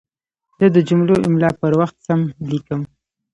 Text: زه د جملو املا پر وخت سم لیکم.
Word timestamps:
زه 0.59 0.67
د 0.75 0.77
جملو 0.87 1.15
املا 1.27 1.49
پر 1.61 1.73
وخت 1.79 1.97
سم 2.05 2.19
لیکم. 2.49 2.81